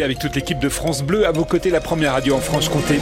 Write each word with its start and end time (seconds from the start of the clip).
avec 0.00 0.18
toute 0.18 0.34
l'équipe 0.34 0.58
de 0.58 0.70
France 0.70 1.02
Bleu 1.02 1.26
à 1.26 1.32
vos 1.32 1.44
côtés, 1.44 1.68
la 1.68 1.80
première 1.80 2.12
radio 2.12 2.34
en 2.36 2.40
Franche-Comté. 2.40 2.98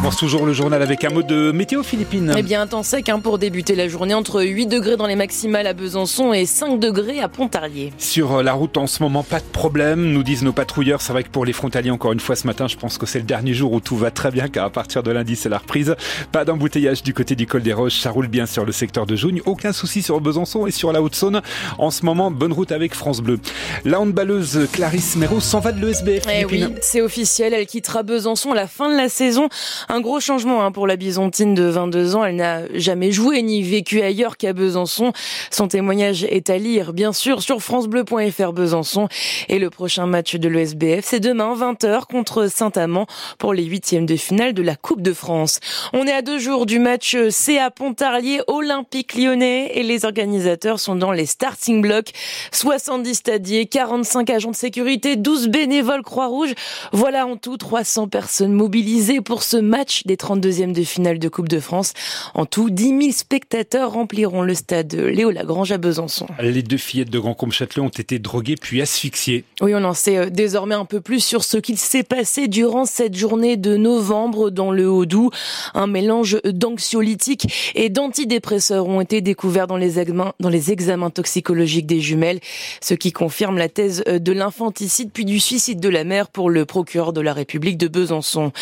Commence 0.00 0.16
toujours 0.16 0.46
le 0.46 0.54
journal 0.54 0.80
avec 0.80 1.04
un 1.04 1.10
mot 1.10 1.22
de 1.22 1.52
météo 1.52 1.82
philippine. 1.82 2.32
Eh 2.34 2.40
bien, 2.40 2.62
un 2.62 2.66
temps 2.66 2.82
sec 2.82 3.10
hein, 3.10 3.18
pour 3.18 3.36
débuter 3.36 3.74
la 3.74 3.86
journée 3.86 4.14
entre 4.14 4.42
8 4.42 4.66
degrés 4.66 4.96
dans 4.96 5.06
les 5.06 5.14
maximales 5.14 5.66
à 5.66 5.74
Besançon 5.74 6.32
et 6.32 6.46
5 6.46 6.80
degrés 6.80 7.20
à 7.20 7.28
Pontarlier. 7.28 7.92
Sur 7.98 8.36
euh, 8.36 8.42
la 8.42 8.54
route 8.54 8.78
en 8.78 8.86
ce 8.86 9.02
moment, 9.02 9.22
pas 9.22 9.40
de 9.40 9.44
problème, 9.44 10.10
nous 10.10 10.22
disent 10.22 10.42
nos 10.42 10.54
patrouilleurs. 10.54 11.02
C'est 11.02 11.12
vrai 11.12 11.22
que 11.22 11.28
pour 11.28 11.44
les 11.44 11.52
frontaliers, 11.52 11.90
encore 11.90 12.14
une 12.14 12.20
fois 12.20 12.34
ce 12.34 12.46
matin, 12.46 12.66
je 12.66 12.76
pense 12.76 12.96
que 12.96 13.04
c'est 13.04 13.18
le 13.18 13.26
dernier 13.26 13.52
jour 13.52 13.74
où 13.74 13.80
tout 13.80 13.98
va 13.98 14.10
très 14.10 14.30
bien 14.30 14.48
car 14.48 14.64
à 14.64 14.70
partir 14.70 15.02
de 15.02 15.10
lundi, 15.10 15.36
c'est 15.36 15.50
la 15.50 15.58
reprise. 15.58 15.94
Pas 16.32 16.46
d'embouteillage 16.46 17.02
du 17.02 17.12
côté 17.12 17.36
du 17.36 17.46
col 17.46 17.60
des 17.60 17.74
Roches, 17.74 17.98
ça 17.98 18.10
roule 18.10 18.28
bien 18.28 18.46
sur 18.46 18.64
le 18.64 18.72
secteur 18.72 19.04
de 19.04 19.16
Jougne. 19.16 19.42
Aucun 19.44 19.74
souci 19.74 20.00
sur 20.00 20.18
Besançon 20.22 20.66
et 20.66 20.70
sur 20.70 20.94
la 20.94 21.02
Haute-Saône. 21.02 21.42
En 21.76 21.90
ce 21.90 22.06
moment, 22.06 22.30
bonne 22.30 22.54
route 22.54 22.72
avec 22.72 22.94
France 22.94 23.20
Bleu. 23.20 23.38
La 23.84 24.00
handballeuse 24.00 24.66
Clarisse 24.72 25.16
Méro 25.16 25.40
s'en 25.40 25.60
va 25.60 25.72
de 25.72 25.84
l'ESBF. 25.84 26.24
Eh 26.32 26.46
oui, 26.46 26.64
c'est 26.80 27.02
officiel, 27.02 27.52
elle 27.52 27.66
quittera 27.66 28.02
Besançon 28.02 28.52
à 28.52 28.54
la 28.54 28.66
fin 28.66 28.88
de 28.88 28.96
la 28.96 29.10
saison. 29.10 29.50
Un 29.92 30.00
gros 30.00 30.20
changement 30.20 30.62
hein, 30.64 30.70
pour 30.70 30.86
la 30.86 30.94
Byzantine 30.94 31.52
de 31.52 31.64
22 31.64 32.14
ans. 32.14 32.24
Elle 32.24 32.36
n'a 32.36 32.60
jamais 32.74 33.10
joué 33.10 33.42
ni 33.42 33.60
vécu 33.60 34.02
ailleurs 34.02 34.36
qu'à 34.36 34.52
Besançon. 34.52 35.12
Son 35.50 35.66
témoignage 35.66 36.22
est 36.22 36.48
à 36.48 36.58
lire, 36.58 36.92
bien 36.92 37.12
sûr, 37.12 37.42
sur 37.42 37.60
francebleu.fr 37.60 38.52
Besançon. 38.52 39.08
Et 39.48 39.58
le 39.58 39.68
prochain 39.68 40.06
match 40.06 40.36
de 40.36 40.48
l'ESBF, 40.48 41.04
c'est 41.04 41.18
demain 41.18 41.56
20h 41.56 42.02
contre 42.06 42.46
Saint-Amand 42.46 43.08
pour 43.38 43.52
les 43.52 43.64
huitièmes 43.64 44.06
de 44.06 44.14
finale 44.14 44.52
de 44.54 44.62
la 44.62 44.76
Coupe 44.76 45.02
de 45.02 45.12
France. 45.12 45.58
On 45.92 46.06
est 46.06 46.12
à 46.12 46.22
deux 46.22 46.38
jours 46.38 46.66
du 46.66 46.78
match 46.78 47.16
CA 47.30 47.72
Pontarlier 47.72 48.42
Olympique 48.46 49.16
Lyonnais 49.16 49.72
et 49.74 49.82
les 49.82 50.04
organisateurs 50.04 50.78
sont 50.78 50.94
dans 50.94 51.10
les 51.10 51.26
starting 51.26 51.82
blocks. 51.82 52.12
70 52.52 53.12
stadiers, 53.16 53.66
45 53.66 54.30
agents 54.30 54.52
de 54.52 54.56
sécurité, 54.56 55.16
12 55.16 55.48
bénévoles 55.48 56.02
Croix-Rouge. 56.02 56.54
Voilà 56.92 57.26
en 57.26 57.36
tout 57.36 57.56
300 57.56 58.06
personnes 58.06 58.52
mobilisées 58.52 59.20
pour 59.20 59.42
ce 59.42 59.56
match 59.56 59.79
des 60.06 60.16
32e 60.16 60.72
de 60.72 60.82
finale 60.82 61.18
de 61.18 61.28
Coupe 61.28 61.48
de 61.48 61.60
France. 61.60 61.92
En 62.34 62.46
tout, 62.46 62.70
10 62.70 62.88
000 62.88 63.00
spectateurs 63.12 63.92
rempliront 63.92 64.42
le 64.42 64.54
stade 64.54 64.94
Léo 64.94 65.30
Lagrange 65.30 65.72
à 65.72 65.78
Besançon. 65.78 66.26
Les 66.40 66.62
deux 66.62 66.76
fillettes 66.76 67.10
de 67.10 67.18
Grand 67.18 67.34
Combe 67.34 67.52
Châtelet 67.52 67.82
ont 67.82 67.88
été 67.88 68.18
droguées 68.18 68.56
puis 68.56 68.82
asphyxiées. 68.82 69.44
Oui, 69.60 69.72
on 69.74 69.84
en 69.84 69.94
sait 69.94 70.16
euh, 70.16 70.30
désormais 70.30 70.74
un 70.74 70.84
peu 70.84 71.00
plus 71.00 71.24
sur 71.24 71.44
ce 71.44 71.56
qu'il 71.56 71.78
s'est 71.78 72.02
passé 72.02 72.48
durant 72.48 72.84
cette 72.84 73.16
journée 73.16 73.56
de 73.56 73.76
novembre 73.76 74.50
dans 74.50 74.70
le 74.70 74.88
Haut-Doubs. 74.88 75.30
Un 75.74 75.86
mélange 75.86 76.38
d'anxiolytiques 76.44 77.72
et 77.74 77.88
d'antidépresseurs 77.88 78.86
ont 78.86 79.00
été 79.00 79.20
découverts 79.20 79.66
dans 79.66 79.76
les, 79.76 79.98
examens, 79.98 80.32
dans 80.40 80.48
les 80.48 80.72
examens 80.72 81.10
toxicologiques 81.10 81.86
des 81.86 82.00
jumelles, 82.00 82.40
ce 82.80 82.94
qui 82.94 83.12
confirme 83.12 83.58
la 83.58 83.68
thèse 83.68 84.02
euh, 84.08 84.18
de 84.18 84.32
l'infanticide 84.32 85.10
puis 85.12 85.24
du 85.24 85.40
suicide 85.40 85.80
de 85.80 85.88
la 85.88 86.04
mère 86.04 86.28
pour 86.28 86.50
le 86.50 86.64
procureur 86.64 87.12
de 87.12 87.20
la 87.20 87.32
République 87.32 87.78
de 87.78 87.88
Besançon. 87.88 88.52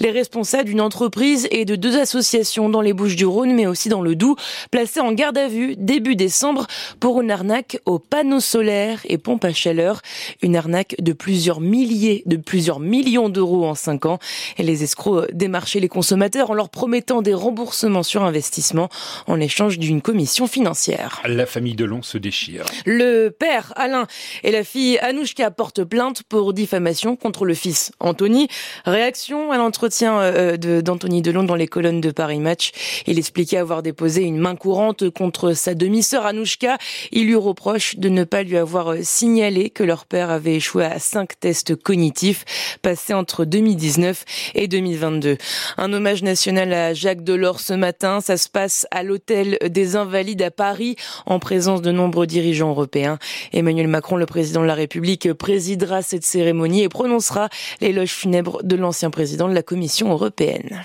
Les 0.00 0.10
responsables 0.10 0.67
d'une 0.68 0.80
entreprise 0.82 1.48
et 1.50 1.64
de 1.64 1.76
deux 1.76 1.98
associations 1.98 2.68
dans 2.68 2.82
les 2.82 2.92
Bouches-du-Rhône, 2.92 3.54
mais 3.54 3.66
aussi 3.66 3.88
dans 3.88 4.02
le 4.02 4.14
Doubs, 4.14 4.36
placées 4.70 5.00
en 5.00 5.12
garde 5.12 5.38
à 5.38 5.48
vue 5.48 5.76
début 5.76 6.14
décembre 6.14 6.66
pour 7.00 7.22
une 7.22 7.30
arnaque 7.30 7.80
aux 7.86 7.98
panneaux 7.98 8.40
solaires 8.40 9.00
et 9.06 9.16
pompes 9.16 9.46
à 9.46 9.52
chaleur. 9.54 10.02
Une 10.42 10.56
arnaque 10.56 10.94
de 10.98 11.12
plusieurs 11.14 11.60
milliers, 11.60 12.22
de 12.26 12.36
plusieurs 12.36 12.80
millions 12.80 13.30
d'euros 13.30 13.64
en 13.64 13.74
cinq 13.74 14.04
ans. 14.04 14.18
Et 14.58 14.62
les 14.62 14.84
escrocs 14.84 15.32
démarchaient 15.32 15.80
les 15.80 15.88
consommateurs 15.88 16.50
en 16.50 16.54
leur 16.54 16.68
promettant 16.68 17.22
des 17.22 17.34
remboursements 17.34 18.02
sur 18.02 18.22
investissement 18.22 18.90
en 19.26 19.40
échange 19.40 19.78
d'une 19.78 20.02
commission 20.02 20.46
financière. 20.46 21.22
La 21.26 21.46
famille 21.46 21.76
Delon 21.76 22.02
se 22.02 22.18
déchire. 22.18 22.66
Le 22.84 23.30
père, 23.30 23.72
Alain, 23.76 24.06
et 24.44 24.52
la 24.52 24.64
fille 24.64 24.98
Anouchka 24.98 25.50
portent 25.50 25.84
plainte 25.84 26.24
pour 26.24 26.52
diffamation 26.52 27.16
contre 27.16 27.46
le 27.46 27.54
fils, 27.54 27.90
Anthony. 28.00 28.48
Réaction 28.84 29.50
à 29.50 29.56
l'entretien 29.56 30.57
euh, 30.66 30.82
d'Anthony 30.82 31.22
Delon 31.22 31.42
dans 31.42 31.54
les 31.54 31.68
colonnes 31.68 32.00
de 32.00 32.10
Paris 32.10 32.38
Match. 32.38 32.72
Il 33.06 33.18
expliquait 33.18 33.56
avoir 33.56 33.82
déposé 33.82 34.22
une 34.22 34.38
main 34.38 34.56
courante 34.56 35.10
contre 35.10 35.52
sa 35.52 35.74
demi-sœur 35.74 36.26
Anouchka. 36.26 36.78
Il 37.12 37.26
lui 37.26 37.36
reproche 37.36 37.96
de 37.96 38.08
ne 38.08 38.24
pas 38.24 38.42
lui 38.42 38.56
avoir 38.56 38.94
signalé 39.02 39.70
que 39.70 39.82
leur 39.82 40.06
père 40.06 40.30
avait 40.30 40.56
échoué 40.56 40.84
à 40.84 40.98
cinq 40.98 41.38
tests 41.40 41.74
cognitifs 41.76 42.44
passés 42.82 43.14
entre 43.14 43.44
2019 43.44 44.24
et 44.54 44.68
2022. 44.68 45.36
Un 45.76 45.92
hommage 45.92 46.22
national 46.22 46.72
à 46.72 46.94
Jacques 46.94 47.24
Delors 47.24 47.60
ce 47.60 47.74
matin. 47.74 48.20
Ça 48.20 48.36
se 48.36 48.48
passe 48.48 48.86
à 48.90 49.02
l'hôtel 49.02 49.58
des 49.68 49.96
Invalides 49.96 50.42
à 50.42 50.50
Paris 50.50 50.96
en 51.26 51.38
présence 51.38 51.82
de 51.82 51.92
nombreux 51.92 52.26
dirigeants 52.26 52.70
européens. 52.70 53.18
Emmanuel 53.52 53.88
Macron, 53.88 54.16
le 54.16 54.26
président 54.26 54.62
de 54.62 54.66
la 54.66 54.74
République, 54.74 55.32
présidera 55.32 56.02
cette 56.02 56.24
cérémonie 56.24 56.82
et 56.82 56.88
prononcera 56.88 57.48
l'éloge 57.80 58.10
funèbre 58.10 58.62
de 58.62 58.76
l'ancien 58.76 59.10
président 59.10 59.48
de 59.48 59.54
la 59.54 59.62
Commission 59.62 60.10
européenne. 60.10 60.47
in 60.48 60.80